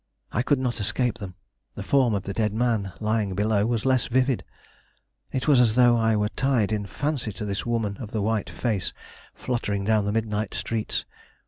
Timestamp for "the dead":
2.23-2.55